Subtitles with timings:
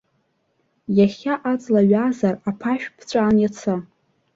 [0.97, 3.75] Иахьа аҵла ҩазар, аԥашә ԥҵәан иацы.